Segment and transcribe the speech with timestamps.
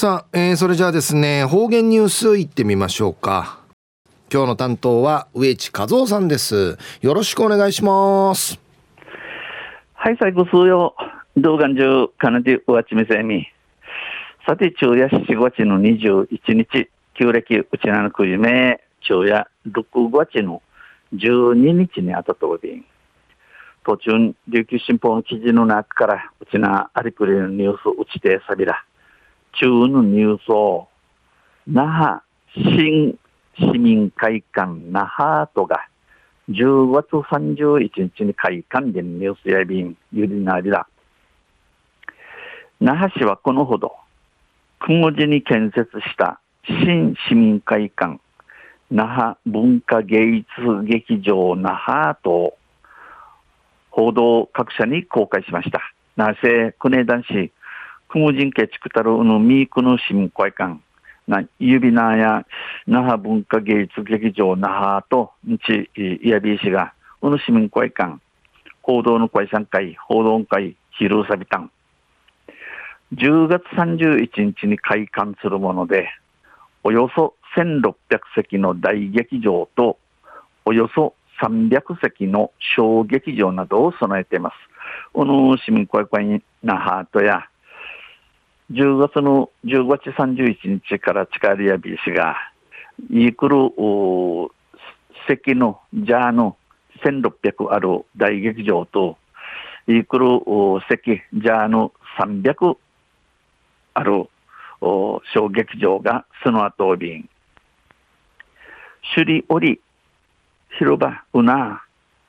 [0.00, 3.58] さあ、えー、それじゃあですね、方言ニュースいってみましょうか。
[4.32, 6.78] 今日の担当は植地和夫さんです。
[7.02, 8.58] よろしくお願いします。
[9.92, 10.94] はい、最後数曜、
[11.36, 13.46] 動画中、かなりうわちみせみ。
[14.46, 20.62] さて、昼夜7月の21日、旧暦うちなのくじめ、昼夜6月の
[21.12, 22.86] 12日にあたとおり、
[23.84, 28.82] 途中、琉球新報の記事の中から、うちなありくりのニュースうちてさびら、
[29.52, 30.88] 中のニュースを、
[31.66, 32.22] 那覇
[32.54, 33.18] 新
[33.58, 35.86] 市民会館那覇とが、
[36.50, 40.88] 10月31日に開館でニュースやびん、ゆりなりだ。
[42.80, 43.94] 那覇市はこのほど、
[44.80, 48.18] 雲寺に建設した新市民会館、
[48.90, 52.56] 那覇文化芸術劇場那覇と
[53.90, 55.80] 報道各社に公開しました。
[56.16, 57.52] なぜ、国枝市、
[58.12, 60.80] 雲人家地区たるのミークの市民会館、
[61.28, 62.44] な指名や
[62.86, 68.18] 那覇文化芸術劇場那覇と日いやびしが、この市民会館、
[68.82, 71.70] 報道の会参会、報道会、昼サビタン、
[73.14, 76.08] 10月31日に開館するもので、
[76.82, 77.94] およそ1600
[78.34, 79.98] 席の大劇場と、
[80.64, 84.54] およそ300席の小劇場などを備えています。
[85.12, 87.49] この市民会館那覇とや、
[88.72, 92.36] 10月の10月31日から近りやびしが、
[93.10, 93.56] いくる
[95.26, 96.56] 席のジャーの
[97.04, 99.18] 1600ある大劇場と、
[99.88, 100.26] いくる
[100.88, 102.76] 席ジャーの300
[103.94, 104.28] ある
[104.80, 107.28] 小劇場がその後便。
[109.16, 109.80] 首里折、
[110.78, 111.82] 広場、うな、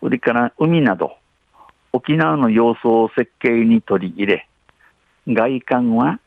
[0.00, 1.18] 売りから海など、
[1.92, 4.48] 沖縄の様子を設計に取り入れ、
[5.26, 6.20] 外観は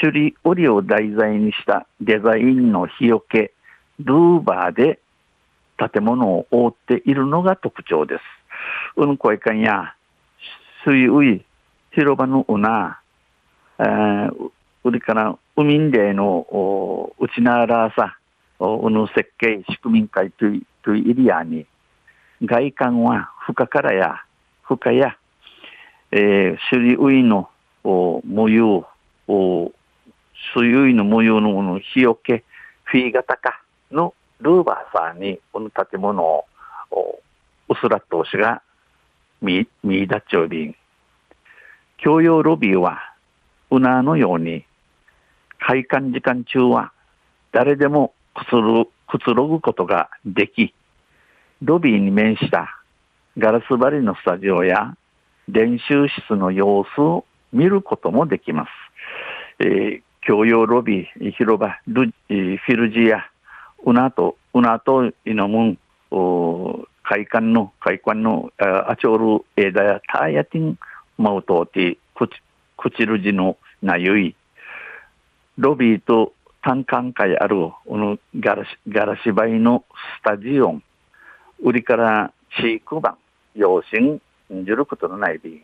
[0.00, 3.52] 首里織を題材にしたデザインの日よけ、
[3.98, 4.98] ルーバーで
[5.76, 8.22] 建物を覆っているのが特徴です。
[8.96, 9.94] うんこいかんや、
[10.84, 11.44] 水い、
[11.92, 13.00] 広場のうな、
[13.78, 14.50] えー、
[14.82, 16.46] それから海んでの
[17.18, 18.18] うちならさ、
[18.58, 21.66] うの設計、仕組み会というというエリアに、
[22.42, 24.24] 外観は深からや、
[24.62, 25.16] 深や、
[26.12, 27.48] えー、種類の
[27.84, 28.86] お模様
[29.28, 29.72] お、
[30.54, 32.44] 水類の模様のもの日よけ、
[32.84, 36.46] フィー型かのルーバーさんにこの建物を、
[37.68, 38.62] うすら投資が
[39.40, 40.76] 見、見出っちょうびん。
[42.02, 42.98] 共用ロビーは、
[43.70, 44.64] うなのように
[45.60, 46.92] 開館時間中は
[47.52, 50.74] 誰でもくつろくつろぐことができ、
[51.62, 52.80] ロビーに面した
[53.38, 54.96] ガラス張りのスタジオや
[55.48, 58.68] 練習室の様子を見ることもできます。
[59.60, 63.30] えー、共用ロビー、広場、ルフィルジア、
[63.84, 65.78] うなと、うなといのむん、
[67.02, 70.78] 会館の、会館のあちょる枝やターヤティン、
[71.18, 72.32] マウトーティ、くち、
[72.76, 74.36] くちるじのなゆい、
[75.58, 79.84] ロビーと単館会あるこのガラシガラ芝居の
[80.20, 80.82] スタジオン、
[81.62, 83.16] 売りから飼育版、
[83.54, 85.62] 養親、じることのない便。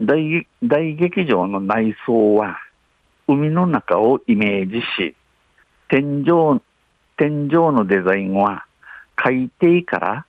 [0.00, 2.58] 大大劇場の内装は
[3.26, 5.14] 海の中をイメージし、
[5.88, 6.60] 天井、
[7.16, 8.64] 天井のデザインは
[9.16, 10.26] 海底から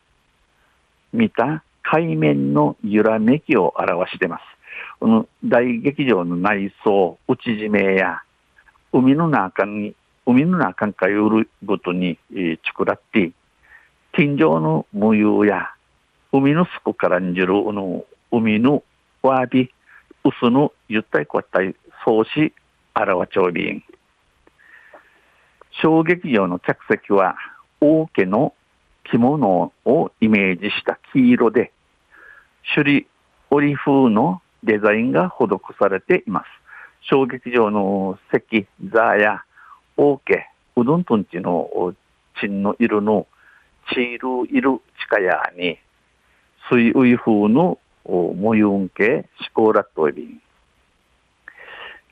[1.13, 4.41] 見た海面の揺らめきを表しています。
[4.99, 8.21] この大劇場の内装、内締めや、
[8.91, 13.31] 海の中に、海の中に通るごとに、えー、作らって、
[14.11, 15.71] 天井の模様や、
[16.31, 18.83] 海の底からんじる、の海の
[19.21, 19.69] わび、
[20.23, 21.75] 薄のゆったりこったい、
[22.05, 22.53] そうし、
[22.93, 23.83] あらわちょうびん。
[25.81, 27.35] 小劇場の客席は、
[27.81, 28.53] 王家の
[29.11, 31.71] 着物をイメージした黄色で、
[32.75, 33.07] 首里
[33.49, 35.47] 織風のデザインが施
[35.79, 36.45] されています。
[37.09, 39.43] 小劇場の席、座や、
[39.97, 41.93] オーケ、うどんとんちの
[42.39, 43.27] チンの色の
[43.93, 45.77] チールいる地下屋に、
[46.69, 47.79] 水ウイ風の
[48.09, 50.41] 模様系シコーラットエビン。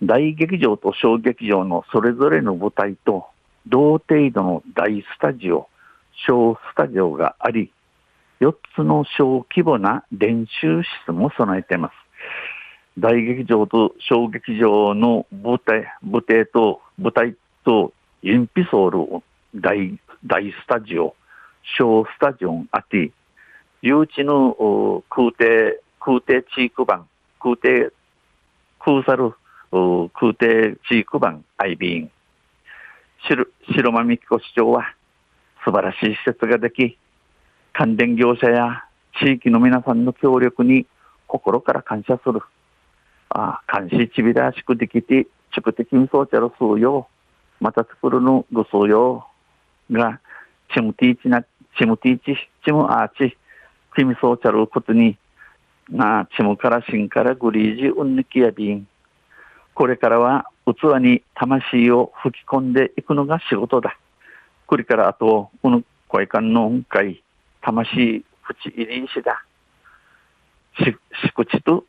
[0.03, 3.25] 大劇場と小劇場のそれぞれの舞台と
[3.67, 5.67] 同程度の大スタジオ、
[6.27, 7.71] 小スタジオがあり、
[8.39, 11.93] 4つの小規模な練習室も備えています。
[12.99, 19.23] 大劇場と小劇場の舞台、舞台と、舞台と、インピソール
[19.55, 21.15] 大、大スタジオ、
[21.77, 23.11] 小スタジオンあて、
[23.81, 27.05] 誘致の空挺、空挺地区版、
[27.37, 27.91] 空挺、
[28.79, 29.33] 空サル
[29.71, 32.11] 空挺地区版アイビーン。
[33.27, 34.95] 白間美紀子市長は
[35.65, 36.97] 素晴らしい施設ができ、
[37.73, 38.85] 関連業者や
[39.19, 40.85] 地域の皆さんの協力に
[41.27, 42.39] 心から感謝する。
[43.27, 47.09] あ監視ちびらしくできて、宿敵に装置の数よ、
[47.59, 49.27] また作るのぐ数よ、
[49.91, 50.21] が、
[50.73, 51.43] チムティーチな、
[51.77, 53.37] チムティーチ、チムアーチ、
[53.93, 55.17] キミソーチャルことに、
[55.89, 58.87] な、チムからシンからグリージウンニキやビン。
[59.73, 63.97] これからは器に魂を吹き込んでいくのが仕事だ。
[64.65, 67.23] これからあと、この声感の音階、
[67.61, 69.43] 魂、口入りしだ。
[70.79, 71.85] し、しくちと、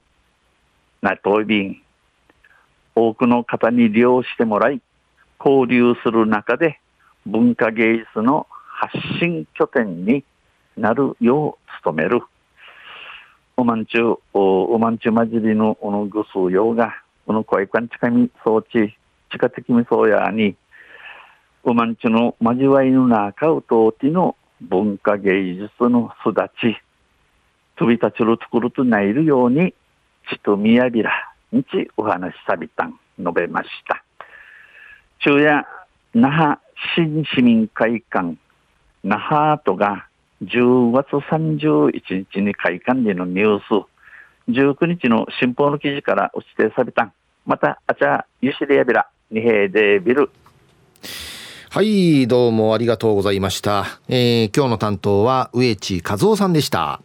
[1.02, 1.82] なといびん。
[2.94, 4.80] 多くの方に利用してもらい、
[5.38, 6.80] 交流する中で
[7.26, 10.24] 文化芸術の発信拠点に
[10.76, 12.22] なるよう努める。
[13.60, 16.94] おまんちゅう、おまんちゅうまじりのおのぐすうようが、
[17.26, 18.96] この声感近み装置、
[19.32, 20.54] 近的みそうやに、
[21.64, 26.76] おまんちゅうの交わいの中うとうての文化芸術の育ち、
[27.74, 29.74] 飛び立ちるところとないるように、
[30.30, 31.10] ちとみやびら、
[31.50, 34.04] にちお話しさびたん、述べました。
[35.18, 35.66] 昼夜、
[36.14, 36.60] 那覇
[36.94, 38.36] 新市民会館、
[39.02, 40.07] 那覇跡が
[40.42, 43.86] 10月31日に開館でのニュース、
[44.50, 47.12] 19日の新報の記事から落ちてさびたん。
[47.44, 50.30] また、あちゃ、ゆしりやびら、にへでビル。
[51.70, 54.00] はい、どうもありがとうございました。
[54.08, 57.00] えー、今日の担当は植地和夫さんでした。